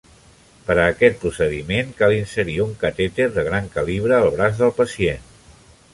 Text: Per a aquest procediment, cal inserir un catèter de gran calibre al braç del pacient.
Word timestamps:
Per 0.69 0.75
a 0.75 0.85
aquest 0.93 1.19
procediment, 1.25 1.93
cal 2.01 2.15
inserir 2.21 2.57
un 2.65 2.73
catèter 2.85 3.29
de 3.39 3.47
gran 3.51 3.69
calibre 3.77 4.19
al 4.21 4.29
braç 4.39 4.57
del 4.63 4.75
pacient. 4.83 5.33